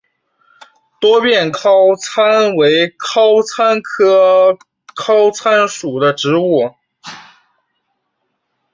[0.99, 4.57] 多变尻参为尻参科
[4.95, 6.73] 尻参属的动物。